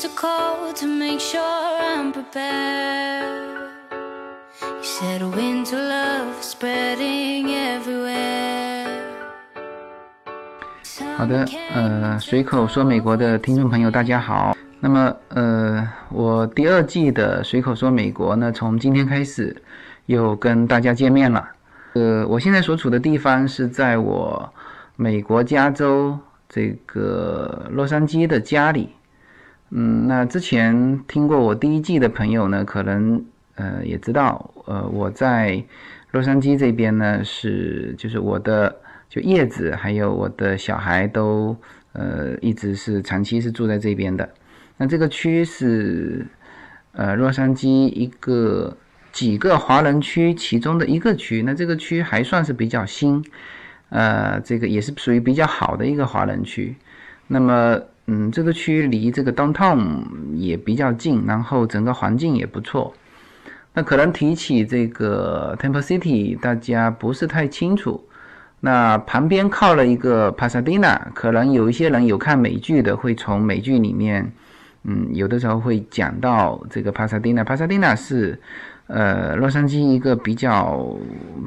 [0.00, 3.68] to cold to make sure I'm prepared.
[4.62, 8.88] You said a wind to love spreading everywhere.
[11.16, 14.56] 好的，呃，随口说美国的听众朋友，大家好。
[14.80, 19.54] 那么，呃，我第二季的随口说美国呢，从今天开始
[20.06, 21.46] 又跟大家见面了。
[21.92, 24.50] 呃，我现在所处的地方是在我
[24.96, 28.94] 美国加州这个洛杉矶的家里。
[29.74, 35.64] 嗯，那之前听过我第一季的朋友呢，可能呃也知道，呃，我在
[36.10, 38.76] 洛杉矶这边呢是就是我的
[39.08, 41.56] 就叶子还有我的小孩都
[41.94, 44.28] 呃一直是长期是住在这边的。
[44.76, 46.26] 那这个区是，
[46.92, 48.76] 呃，洛杉矶一个
[49.10, 51.42] 几个华人区其中的一个区。
[51.42, 53.24] 那这个区还算是比较新，
[53.88, 56.76] 呃，这个也是属于比较好的一个华人区。
[57.28, 57.80] 那么，
[58.14, 60.02] 嗯，这个区离这个 downtown
[60.34, 62.92] 也比较近，然后整个环境也不错。
[63.72, 68.04] 那可能提起这个 Temple City，大家不是太清楚。
[68.60, 74.30] 那旁边靠了一个 Pasadena，可能有一些人有看美剧的，会从美剧里面。
[74.84, 77.42] 嗯，有的时候会讲到这个帕萨蒂纳。
[77.42, 78.38] 帕萨蒂纳是，
[78.88, 80.94] 呃，洛杉矶一个比较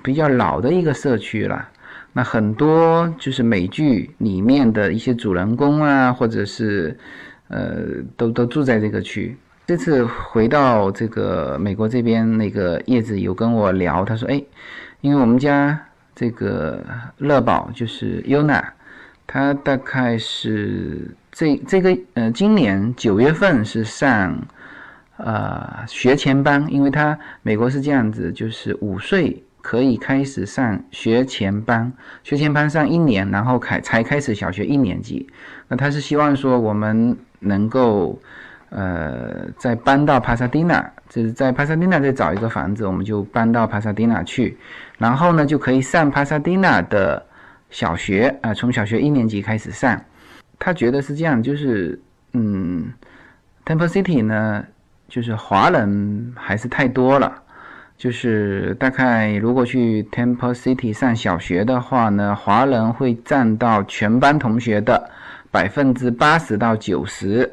[0.04, 1.70] 比较老的一个社区了。
[2.18, 6.98] 那很多就是美剧里面的一些主人公啊，或者是，
[7.50, 7.82] 呃，
[8.16, 9.36] 都都住在这个区。
[9.68, 14.42] 这次回到这个美国这边，那个叶子有跟我聊，他说：“哎，
[15.02, 15.78] 因为我们家
[16.16, 16.82] 这个
[17.18, 18.64] 乐宝就是 Yuna，
[19.28, 24.42] 他大概是。”这这个呃，今年九月份是上
[25.18, 31.92] 呃学前班，因为他美国是这样子，就是五岁可以开始上学前班，
[32.24, 35.28] 学前班上一年，然后开才开始小学一年级。
[35.68, 38.22] 那他是希望说我们能够
[38.70, 44.56] 呃再搬到帕萨蒂纳，就是在帕萨蒂纳再找一个房子，我们就搬到帕萨蒂纳去，
[45.00, 47.26] 然后呢就可以上帕萨蒂纳的
[47.72, 50.00] 小学啊，从小学一年级开始上。
[50.60, 52.00] 他觉得是这样，就是，
[52.34, 52.94] 嗯
[53.66, 54.64] ，Temple City 呢，
[55.10, 57.42] 就是华人还是太多了，
[57.98, 65.10] 就是大概如果去 Temple City 上小学的话呢，华人会占到全班同学的
[65.52, 67.50] 百分之八十到九十，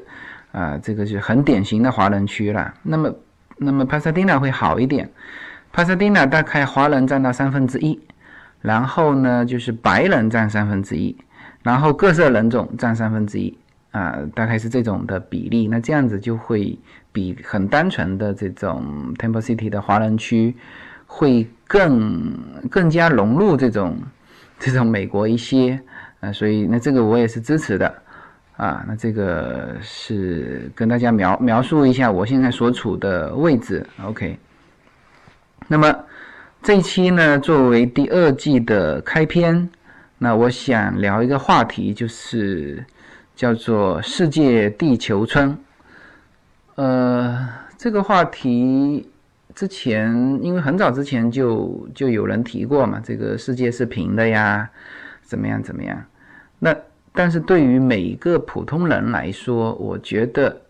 [0.51, 2.75] 啊，这个是很典型的华人区了。
[2.83, 3.15] 那么，
[3.57, 5.09] 那么 Pasadena 会好一点
[5.73, 8.01] ，Pasadena 大概华人占到三分之一，
[8.61, 11.17] 然后呢，就是白人占三分之一。
[11.63, 13.57] 然后各色人种占三分之一
[13.93, 15.69] 啊，大概是这种的比例。
[15.69, 16.79] 那这样子就会
[17.13, 20.55] 比很单纯的这种 Temple City 的华人区
[21.07, 22.33] 会更
[22.71, 23.97] 更加融入这种
[24.59, 25.81] 这种美国一些
[26.21, 27.95] 啊，所以那这个我也是支持的
[28.57, 28.85] 啊。
[28.89, 33.87] 那这个是跟大家描描述一下我现在所处的位置。
[34.05, 34.39] OK，
[35.69, 35.95] 那么
[36.63, 39.69] 这一期呢，作为第二季的开篇。
[40.19, 42.87] 那我想聊一个话题，就是
[43.35, 45.57] 叫做“世界地球村”。
[46.77, 49.09] 呃，这个话题
[49.55, 54.69] 之前因为很早之前就就有人提过嘛，这个世界是平的呀，
[55.23, 56.05] 怎么样怎么样？
[56.59, 56.77] 那
[57.13, 60.61] 但是对于每一个普通人来说，我觉得，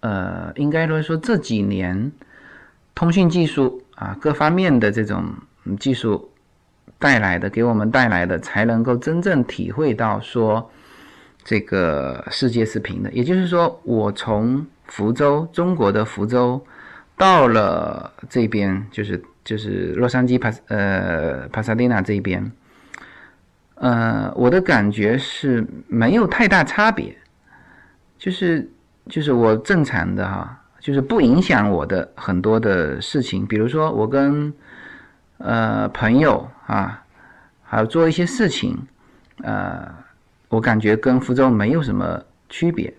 [0.00, 2.12] 呃，应该来说这几年
[2.94, 5.24] 通讯技术啊，各方面的这种
[5.78, 6.30] 技术。
[7.00, 10.68] 带来的给我们带来的，才能够真正体会到说，
[11.44, 13.10] 这个世界是平的。
[13.12, 16.64] 也就是说，我从福州，中国的福州，
[17.16, 22.50] 到了这边，就是就是洛杉矶帕呃帕萨蒂纳这边，
[23.74, 27.16] 呃，我的感觉是没有太大差别，
[28.18, 28.70] 就是
[29.08, 34.52] 就是我正常的哈，就是不影响我的很多的事情，比如说我跟。
[35.40, 37.04] 呃，朋友啊，
[37.62, 38.76] 还有做一些事情，
[39.44, 39.88] 呃，
[40.48, 42.92] 我感觉跟福州没有什么区别。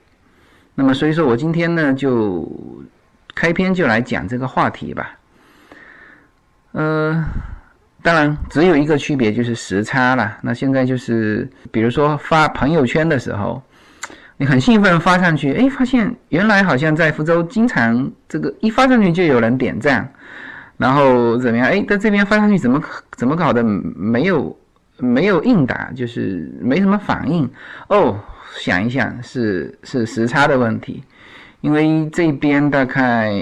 [0.75, 2.49] 那么，所以说我今天呢，就
[3.35, 5.11] 开篇就来讲这个话题吧。
[6.71, 7.25] 呃，
[8.01, 10.37] 当然只有一个区别就是时差了。
[10.41, 13.61] 那现在就是，比如说发朋友圈的时候，
[14.37, 20.09] 你很兴奋发上去，哎，发现原来好像在福州经常这个一发上去就有人点赞。
[20.77, 21.67] 然后怎么样？
[21.67, 22.81] 哎，在这边发上去怎么
[23.17, 23.61] 怎么搞的？
[23.63, 24.57] 没有
[24.99, 27.49] 没有应答，就是没什么反应。
[27.87, 28.19] 哦，
[28.57, 31.03] 想一想，是是时差的问题，
[31.61, 33.33] 因为这边大概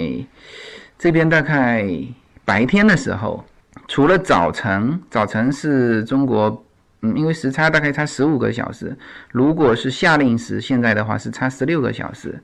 [0.98, 1.88] 这边大概
[2.46, 3.46] 白天的时候，
[3.88, 6.66] 除了早晨，早晨是中国，
[7.02, 8.96] 嗯，因为时差大概差十五个小时。
[9.32, 12.40] 如果是夏令时，现在的话是差十六个小时。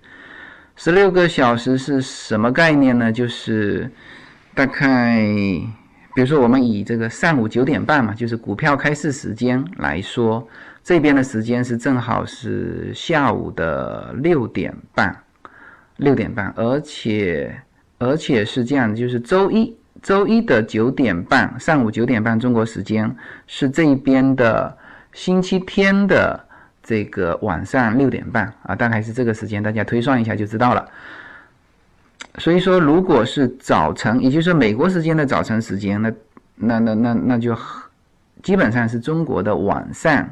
[0.76, 3.12] 十六个小时是什么概念呢？
[3.12, 3.90] 就是
[4.56, 5.24] 大概，
[6.16, 10.48] 比如说我们以这个上午九点半嘛，就是股票开市时间来说，
[10.84, 15.16] 这边的时间是正好是下午的六点半，
[15.98, 17.56] 六点半，而且
[17.98, 23.16] 而且是这样，就是周一周一的九点半，上午九点半中国时间
[23.48, 24.78] 是这边的
[25.12, 26.48] 星期天的。
[26.86, 30.86] 这个晚上六点半啊，大概是这个时间，大家推算一下就知道了。
[32.38, 36.12] 所以说，如果是早晨，也就是美国时间的早晨时间，那
[36.56, 37.56] 那那那那就
[38.42, 40.30] 基本上是中国的晚上。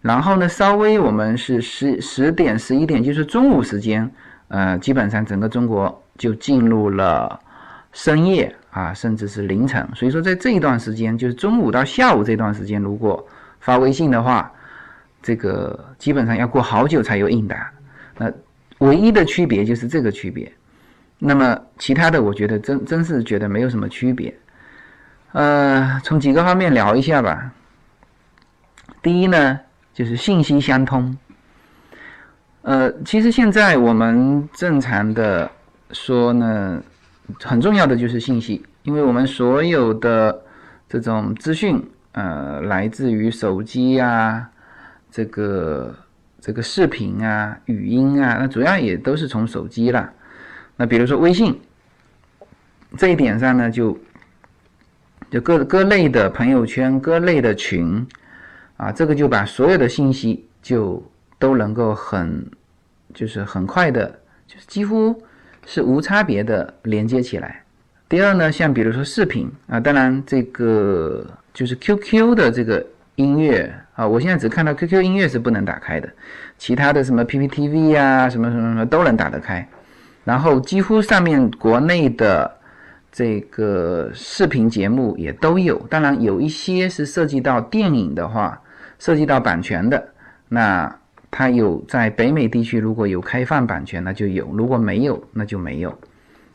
[0.00, 4.10] 然后呢，稍微我们是十十点十一点，就是中午时间，
[4.48, 7.38] 呃，基本上整个中国就进入了
[7.92, 9.86] 深夜啊，甚至是凌晨。
[9.94, 13.26] 所以说，在这一段时间，就是中午到下午这段时间，如果
[13.60, 14.52] 发微信的话。
[15.20, 17.68] 这个基本上要过好久才有应答，
[18.16, 18.32] 那
[18.78, 20.50] 唯一的区别就是这个区别。
[21.18, 24.32] 那么其他的，我觉得真真是觉得没有什么区别。
[25.32, 27.52] 呃，从几个方面聊一下吧。
[29.02, 29.60] 第一呢，
[29.92, 31.16] 就是信息相通。
[32.62, 35.50] 呃，其实现在我们正常的
[35.92, 36.82] 说呢，
[37.42, 40.42] 很重要的就是信息，因为我们所有的
[40.88, 41.82] 这种资讯，
[42.12, 44.48] 呃，来自于手机呀。
[45.10, 45.94] 这个
[46.38, 50.12] 这个视频啊、语音啊，那主要也都是从手机了。
[50.78, 51.60] 那比如说微信
[52.96, 53.98] 这一点上呢，就
[55.28, 58.06] 就各各类的朋友圈、各类的群
[58.76, 61.02] 啊，这个就把所有的信息就
[61.36, 62.46] 都能够很
[63.12, 64.06] 就是很快的，
[64.46, 65.20] 就是几乎
[65.66, 67.62] 是无差别的连接起来。
[68.08, 72.86] 第二呢，像比如说视频啊，当然这个就是 QQ 的这个
[73.16, 73.74] 音乐。
[73.94, 76.08] 啊，我现在只看到 QQ 音乐是不能打开的，
[76.56, 79.68] 其他的什么 PPTV 呀，什么什么什么都能打得开。
[80.28, 82.54] 然后几乎上面国内的
[83.10, 88.60] 这个视频节目也都有，当然有一些是涉及到电影的话，
[88.98, 90.06] 涉及到版权的，
[90.50, 90.94] 那
[91.30, 95.98] 它有在北美地区如果有开放版权，那就有；如果没有，那就没有。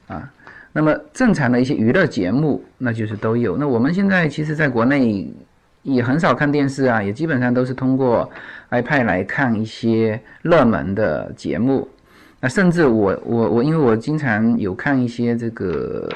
[0.08, 0.32] 啊，
[0.72, 3.58] 那么正常的一些娱乐节目，那就是都有。
[3.58, 5.34] 那我们现在其实在国内。
[5.84, 8.32] 也很少看电视啊，也基本上都是通过
[8.70, 11.86] iPad 来看一些热门的节目。
[12.44, 16.12] 那甚至我我我，因为我经常有看一些这个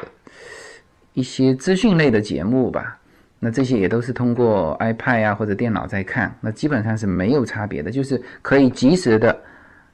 [1.14, 2.98] 一些资讯类的节目吧，
[3.40, 9.34] 那这些也都是通过 iPad 啊或者电脑在看，那基本上是没有差别的，就是可以及时的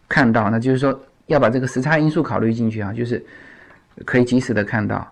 [0.09, 0.50] 看到。
[0.50, 3.24] 那就是说要把这个时差因素考虑进去啊，就是
[4.03, 5.07] 可以及时的看到。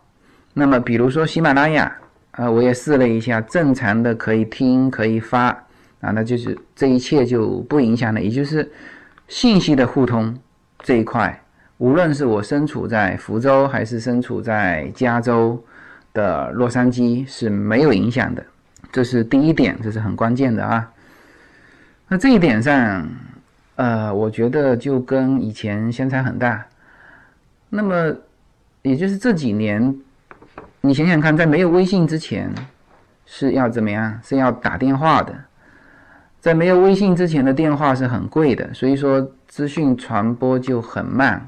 [0.55, 1.95] 那么比如说喜马拉雅。
[2.31, 5.47] 啊，我也试了一下，正常的可以听可以发
[5.99, 8.21] 啊，那就是这一切就不影响了。
[8.21, 8.71] 也就是
[9.27, 10.33] 信息的互通
[10.81, 11.39] 这一块，
[11.77, 15.63] 无论是我身处在福州还是身处在加州
[16.13, 18.43] 的洛杉矶是没有影响的，
[18.91, 20.91] 这是第一点，这是很关键的啊。
[22.07, 23.07] 那这一点上，
[23.75, 26.65] 呃，我觉得就跟以前相差很大。
[27.69, 28.13] 那么，
[28.81, 29.95] 也就是这几年。
[30.81, 32.51] 你想想看，在没有微信之前，
[33.25, 34.19] 是要怎么样？
[34.23, 35.33] 是要打电话的。
[36.41, 41.47] 在没有微信之前的电话是很贵的，所以说资讯传播就很慢。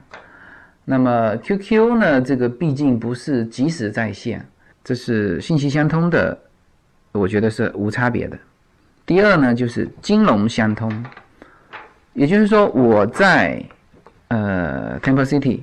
[0.86, 2.22] 那么 QQ 呢？
[2.22, 4.46] 这个毕竟不是即时在线，
[4.84, 6.38] 这是信息相通的，
[7.12, 8.38] 我觉得是无差别的。
[9.06, 11.06] 第二呢，就是金融相通，
[12.14, 13.62] 也就是说我在
[14.30, 15.60] 呃 Temple City。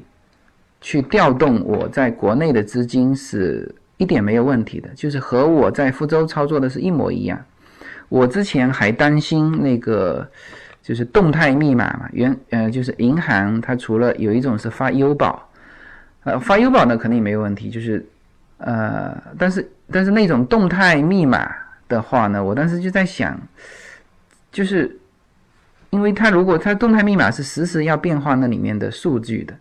[0.82, 7.38] 去调动我在国内的资金是一点没有问题的，就是和我在福州操作的是一模一样。
[8.10, 10.28] 我之前还担心那个
[10.82, 15.48] 就是动态密码嘛，原呃就是银行它除了有一种是发优保，
[16.24, 18.04] 呃发优保呢肯定没有问题，就是
[18.58, 21.50] 呃但是但是那种动态密码
[21.88, 23.40] 的话呢，我当时就在想，
[24.52, 24.98] 就是
[25.90, 29.54] 因为它如果它动态密码是实时要变化那里面的数据的。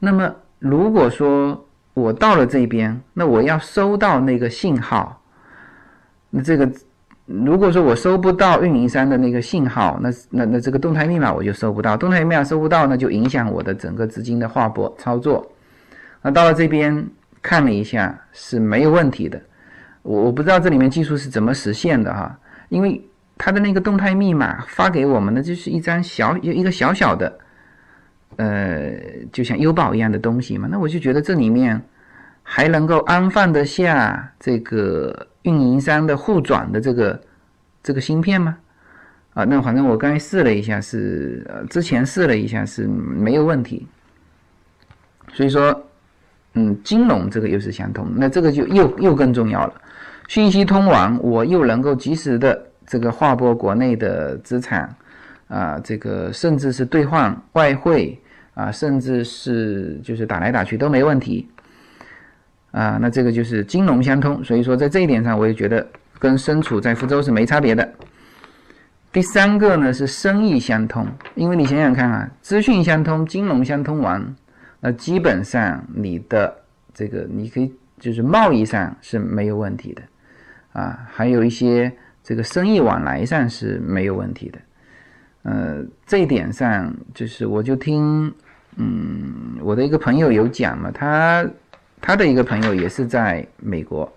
[0.00, 5.20] 那么，如果说我到了这边，那我要收到那个信号，
[6.30, 6.70] 那这个
[7.28, 15.46] 如果说我收不到运营商的那个信号，那那那这个动态密码我就收不到，动态密码收不到，那就影响我的整个资金的划拨操作。
[16.22, 17.06] 那到了这边
[17.42, 19.38] 看了一下是没有问题的，
[20.02, 22.34] 我我不知道这里面技术是怎么实现的哈，
[22.70, 23.00] 因为
[23.36, 27.38] 它的那个动态密码发给我们的就是一张小一个小小的。
[28.36, 28.92] 呃，
[29.32, 31.80] 就像优宝一样的东西嘛，那我就觉得这里面
[32.44, 37.20] 还能够安放得下这个运营商的互转的这个
[37.82, 38.58] 这个芯片吗？
[39.32, 43.86] 啊，那反正我刚才试了一下，是呃之前试了一下是没有问题。
[45.32, 45.84] 所以说，
[46.54, 49.72] 嗯，金融这个又是相通，那这个就又又更重要了。
[50.28, 54.94] 信息通往，我又能够及时的这个划拨国内的资产，
[55.48, 58.20] 啊，这个甚至是兑换外汇
[58.54, 61.48] 啊，甚至是就是打来打去都没问题，
[62.70, 64.42] 啊，那这个就是金融相通。
[64.44, 65.86] 所以说，在这一点上，我也觉得
[66.18, 67.88] 跟身处在福州是没差别的。
[69.10, 74.36] 第三个呢是生意相通，因为你想想看啊，资讯相通、金融相通完，
[74.80, 76.54] 那基本上你的
[76.92, 80.02] 这个你可以就是贸易上是没有问题的，
[80.74, 81.90] 啊，还有一些
[82.22, 84.58] 这个生意往来上是没有问题的，
[85.44, 88.32] 呃，这一点上就是我就听，
[88.76, 91.48] 嗯，我的一个朋友有讲嘛，他
[92.00, 94.10] 他的一个朋友也是在美国，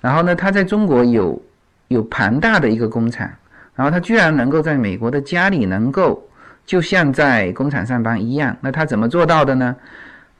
[0.00, 1.42] 然后呢，他在中国有
[1.88, 3.30] 有庞大的一个工厂。
[3.76, 6.22] 然后他居然能够在美国的家里能够
[6.64, 9.74] 就像在工厂上班一样，那他怎么做到的呢？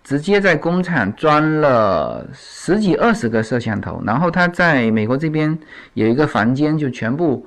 [0.04, 5.58] 直接在工厂装了十几二十个摄像头，然后他在美国这边
[5.94, 7.44] 有一个房间，就全部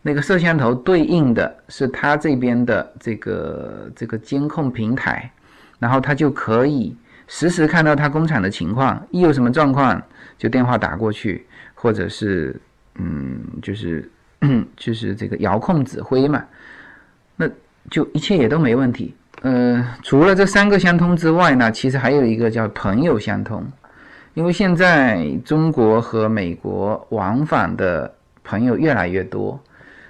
[0.00, 5.30] 那个摄像头对应的是他这边的这个这个监控平台，
[5.78, 6.96] 然后他就可以
[7.32, 10.00] 实时看到他工厂的情况，一有什么状况
[10.36, 12.54] 就电话打过去，或者是
[12.96, 14.08] 嗯就是。
[14.76, 16.44] 就是这个遥控指挥嘛，
[17.36, 17.48] 那
[17.88, 19.14] 就一切也都没问题。
[19.42, 23.64] 呃，除了这三个相通之外呢，其实还有一个叫朋友相通，
[24.34, 28.12] 因为现在中国和美国往返的
[28.42, 29.56] 朋友越来越多。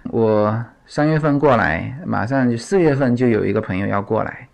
[0.05, 4.49] 我三月份过来，马上就四月份就有一个朋友要过来，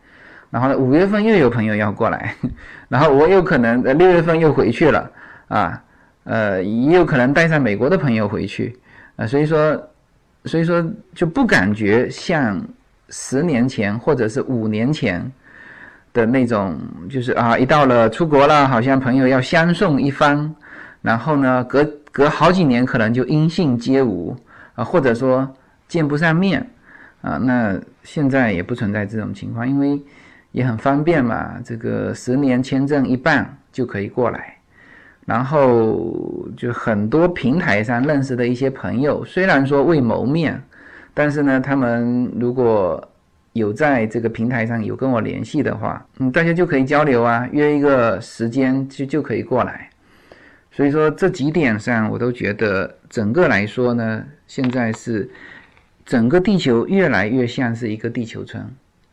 [0.51, 2.35] 然后呢五月份又有朋友要过来，
[2.89, 5.11] 然后我有可能呃六月份又回去了
[5.49, 5.83] 啊，
[6.25, 8.79] 呃也有可能带上美国的朋友回去。
[9.17, 9.91] 啊，所以说，
[10.45, 10.81] 所以说
[11.13, 12.65] 就不感觉像
[13.09, 15.29] 十年前或者是五年前
[16.13, 16.79] 的那种，
[17.11, 20.55] 就是啊，一到了出国了，好像朋友要相送一番，
[21.03, 24.37] 然后呢，隔隔好几年可能就音信皆无
[24.77, 25.53] 啊，或者说
[25.89, 26.65] 见不上面
[27.21, 27.39] 啊。
[27.43, 30.01] 那现在也不存在这种情况，因为
[30.59, 34.57] 也很方便嘛，这个十年签证一办就可以过来。
[35.25, 40.61] 然后就很多平台上认识的一些朋友，虽然说未谋面，
[41.15, 43.09] 但是呢，他们如果
[43.53, 49.89] 有在这个平台上有跟我联系的话，嗯，大家就可以交流啊，约一个时间就就可以过来。
[50.73, 55.31] 所以说这几点上，我都觉得整个来说呢，现在是
[56.05, 58.69] 整个地球越来越像是一个地球村。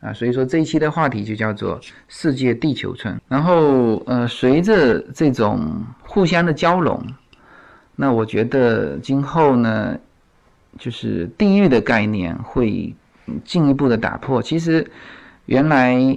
[0.06, 3.20] 啊，所以说这一期的话题就叫做世界地球村。
[3.26, 7.04] 然后，呃，随着这种互相的交融，
[7.96, 9.98] 那我觉得今后呢，
[10.78, 12.94] 就是地域的概念会
[13.44, 14.40] 进一步的打破。
[14.40, 14.88] 其实
[15.46, 16.16] 原来，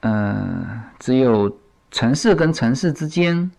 [0.00, 1.50] 呃，只有
[1.90, 3.50] 城市跟城市之间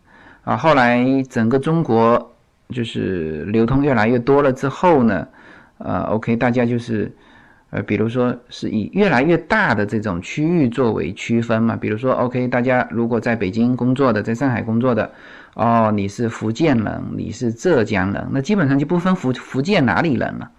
[0.43, 2.35] 啊，后来整个中国
[2.69, 5.27] 就是流通越来越多了之后呢，
[5.79, 7.11] 呃，OK，大家就是。
[7.71, 15.09] 呃，比如说是以越来越大的这种区域作为区分嘛，比如说，OK，大家如果在北京工作的，在上海工作的，
[15.53, 20.51] 哦，你是福建人，你是浙江人，那基本上就不分福福建哪里人了，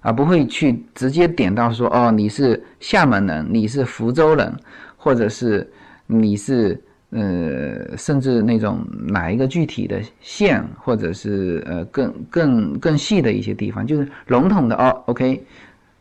[0.00, 4.54] 啊，不会去直接点到说，哦，你是厦门人，你是福州人，
[4.98, 5.66] 或者是
[6.06, 15.42] 你是呃，甚至那种哪一个具体的县，或者是呃更更更细的一些地方，就是笼统的哦，OK。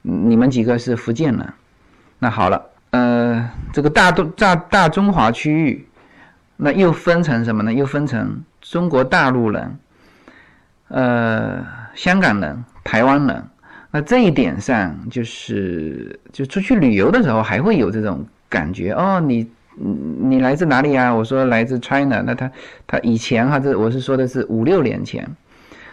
[0.09, 1.53] 你们几个是福建人，
[2.17, 5.85] 那好了，呃，这个大东大大中华区域，
[6.55, 7.73] 那又分成什么呢？
[7.73, 9.77] 又分成中国大陆人，
[10.87, 11.61] 呃，
[11.93, 13.43] 香港人、台湾人。
[13.91, 19.19] 那这一点上，就是就出去旅游的时候，还会有这种感觉哦。
[19.19, 21.13] 你你来自哪里啊？
[21.13, 22.23] 我说来自 China。
[22.25, 22.49] 那他
[22.87, 25.27] 他以前哈，这我是说的是五六年前，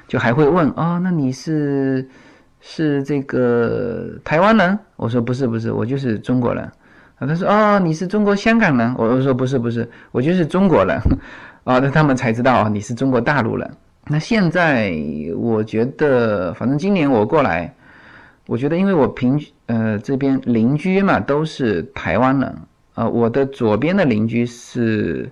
[0.07, 2.09] 就还会问哦，那你是？
[2.67, 6.65] 是这个台湾人，我说不是不是，我就是中国人。
[7.19, 10.99] 啊，他说哦，你是中国香港人，我说不是不是，我就是中国人。
[11.65, 13.71] 啊，那他们才知道啊，你是中国大陆人。
[14.07, 14.95] 那现在
[15.37, 17.71] 我觉得，反正今年我过来，
[18.47, 22.57] 我觉得因为我平呃这边邻居嘛都是台湾人
[22.95, 25.31] 啊，我的左边的邻居是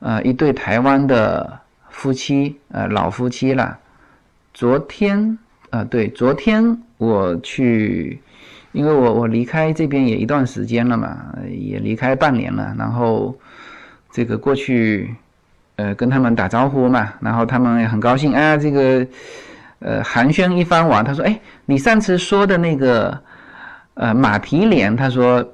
[0.00, 3.78] 呃一对台湾的夫妻，呃老夫妻了。
[4.54, 5.38] 昨天。
[5.70, 8.20] 啊，对，昨天我去，
[8.72, 13.36] 因为我我离开这边也一段时间了嘛，也离开半年了，然后
[14.10, 15.14] 这个过去，
[15.76, 19.06] 呃，跟他们打招呼嘛，然后他们也很高兴啊，这个
[19.80, 23.20] 呃寒暄一番完，他说，哎，你上次说的那个
[23.94, 25.46] 呃马蹄莲，他说，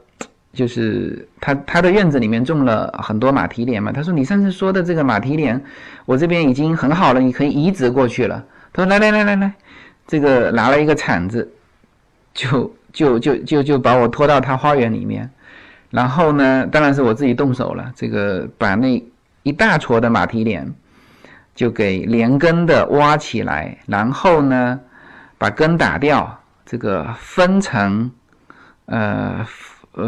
[0.53, 3.91] 就是他他的院子里面种了很多马蹄莲嘛。
[3.91, 5.61] 他说：“你上次说的这个马蹄莲，
[6.07, 9.53] 我这边已经很好了，你可以移植过去了。”他说：“来来来来来，
[10.07, 11.51] 这个拿了一个铲子，
[12.33, 15.31] 就就就就就把我拖到他花园里面。
[15.91, 19.03] 然后呢，当然是我自己动手了，这个把那
[19.43, 20.73] 一大撮的马蹄莲
[21.55, 24.81] 就给连根的挖起来，然后呢，
[25.39, 28.11] 把根打掉，这个分成。”
[28.87, 29.47] 呃，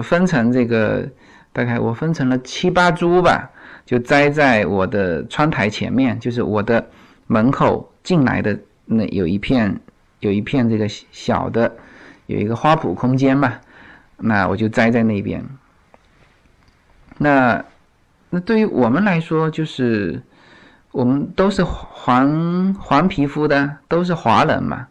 [0.02, 1.08] 分成这个，
[1.50, 3.50] 大概我分成了七八株吧，
[3.86, 6.86] 就栽在我的窗台前面，就是我的
[7.26, 9.74] 门口进来的那有一片，
[10.20, 11.72] 有一片这个小的，
[12.26, 13.54] 有一个花圃空间嘛，
[14.16, 15.44] 那我就栽在那边。
[17.18, 17.64] 那
[18.30, 20.22] 那对于我们来说，就是
[20.92, 24.86] 我们都是黄黄皮肤的，都是华人嘛，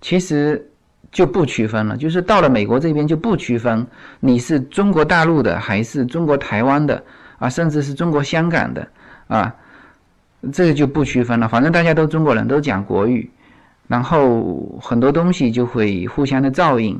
[0.00, 0.66] 其实。
[1.12, 3.84] 就不区分了，就是到了美国这边就不区分
[4.20, 7.02] 你是中国大陆的还是中国台湾的
[7.40, 8.88] 啊，甚至是中国香港的
[9.26, 9.52] 啊，
[10.52, 11.48] 这个就不区分了。
[11.48, 13.28] 反正大家都中国人，都讲国语，
[13.90, 16.96] 然后很多东西就会互相的照应。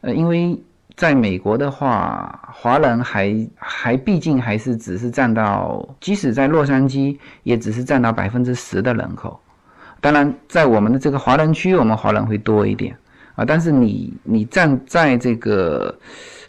[0.00, 0.58] 呃，因为
[0.96, 9.38] 在美国的话，华人还还毕竟还是只是占到，即使在洛杉矶，也只是占到百分之十的人口。
[10.00, 12.96] 当然，在我们的这个华人区，我们华人会多一点。
[13.34, 15.94] 啊，但是你你站在这个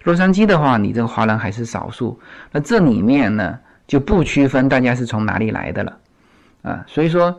[0.06, 2.18] 洛杉矶的话，你这个华人还是少数。
[2.54, 5.98] 那这里面呢，就不区分大家是从哪里来的了，
[6.62, 7.38] 啊，所以说，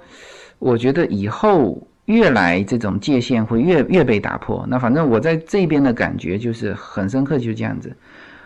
[0.59, 4.65] 我觉得以后越来这种界限会越越被打破。
[4.69, 7.95] 那反正我在这边的感觉就是很深刻，就是这样子。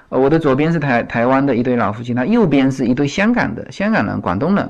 [0.09, 4.69] 呃，我的左边是台台湾的一对老夫妻，他右边是一对香港的香港人、广东人，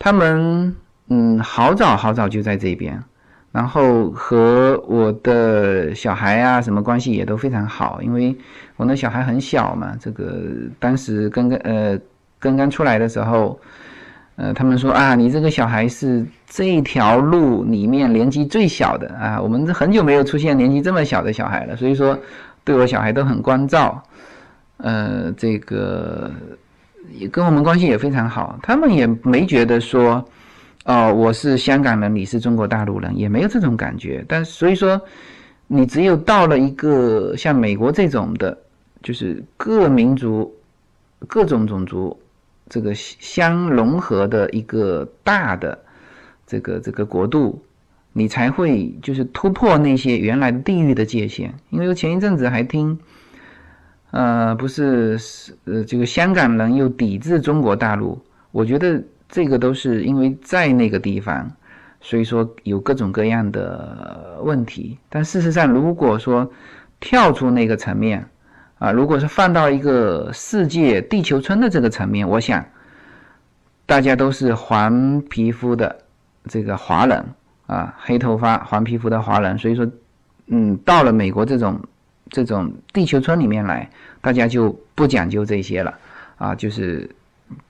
[0.00, 0.74] 他们
[1.08, 3.00] 嗯，好早好早就在这边。
[3.50, 8.36] 然后和我的小孩啊，什么关系也都非常好，因为
[8.76, 10.42] 我那小孩很小嘛，这个
[10.78, 11.98] 当时刚刚呃
[12.38, 13.58] 刚刚出来的时候，
[14.38, 22.18] 呃他们说啊，你这个小孩是这条路里面年纪最小的啊，我们这很久没有出现年纪这么小的小孩了，所以说
[22.64, 24.02] 对我小孩都很关照，
[24.78, 26.30] 呃这个
[27.12, 30.24] 也跟我们关系也非常好，他们也没觉得说。
[30.84, 34.24] 哦，我是香港人，你是中国大陆人，也没有这种感觉。
[34.26, 34.98] 但所以说，
[35.66, 38.56] 你只有到了一个像美国这种的，
[39.02, 40.50] 就是各民族、
[41.26, 42.18] 各种种族
[42.68, 45.78] 这个相融合的一个大的
[46.46, 47.62] 这个这个国度，
[48.12, 51.54] 你才会就是突破那些原来地域的界限。
[51.70, 52.98] 因为前一阵子还听，
[54.10, 58.20] 呃，不是是呃，这个香港人又抵制中国大陆，
[58.52, 59.02] 我觉得。
[59.30, 61.52] 这个都是因为在那个地方，
[62.00, 64.96] 所以说有各种各样的问题。
[65.10, 66.50] 但事实上，如果说
[66.98, 68.26] 跳出那个层面，
[68.78, 72.64] 啊，如果是放到一个世界地球村的这个层面，我想
[73.86, 75.98] 大家都是黄皮肤的
[76.48, 77.24] 这个华人
[77.66, 79.86] 啊，黑头发黄皮肤的华人，所以说，
[80.46, 81.80] 嗯，到了美国这种
[82.30, 85.94] 这种地球村里面来，大家就不讲究这些了
[86.36, 87.08] 啊，就是。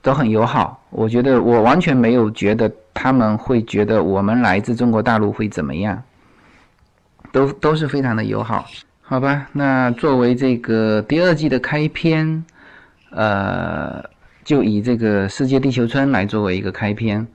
[0.01, 6.03] 都很友好，我觉得我完全没有觉得他们会觉得我们来自中国大陆会怎么样，
[7.31, 8.65] 都都是非常的友好，
[9.09, 9.49] 好吧？
[9.53, 12.45] 那作为这个第二季的开篇，
[13.09, 14.07] 呃，
[14.43, 17.25] 就以这个世界地球村来作为一个开篇。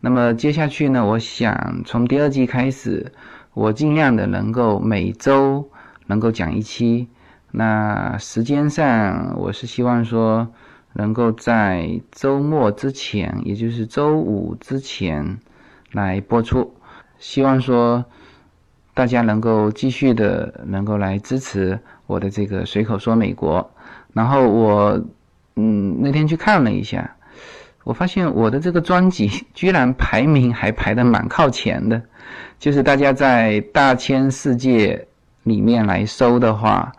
[0.00, 3.12] 那么接下去呢，我想从第二季开始，
[3.52, 5.68] 我尽量的能够每周
[6.06, 7.08] 能够讲一期。
[7.50, 10.48] 那时间上，我是希望说。
[10.94, 15.38] 能够在周末之前，也就是周五之前
[15.92, 16.74] 来播出，
[17.18, 18.06] 希望说
[18.98, 23.70] 大家能够继续的能够来支持我的这个随口说美国。
[24.12, 25.00] 然后我
[25.54, 27.08] 嗯那天去看了一下，
[27.84, 32.02] 我发现我的这个专辑 居然排名还排的蛮靠前的，
[32.58, 35.06] 就是大家在大千世界
[35.44, 36.92] 里面来搜的话，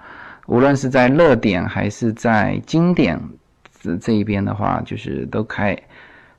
[0.48, 3.20] 无论是在热点还是在经典。
[3.82, 5.78] 这这一边的话，就是都开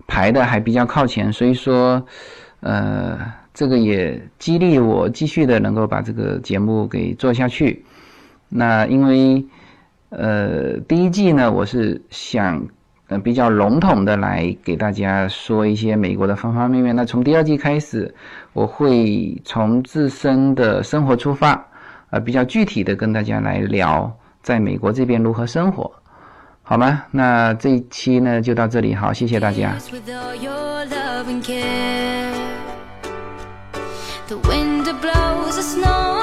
[0.07, 2.07] 排的还比较靠前，所以说，
[2.61, 3.19] 呃，
[3.53, 7.85] 这个也激励我继续的能够把这个节目给做下去。
[8.49, 9.45] 那因为，
[10.11, 12.67] 呃，第一季呢，我是想
[13.09, 16.95] 呃比较笼统的来给大家说一些美国的方方面面。
[16.95, 18.13] 那从第二季开始，
[18.53, 21.67] 我会从自身的生活出发，
[22.11, 25.91] 呃，比较具体的跟大家来聊在美国这边如何生活。
[26.63, 27.03] 好吗？
[27.11, 29.75] 那这一期呢就到这里，好，谢谢大家。
[34.31, 36.20] The wind blows the snow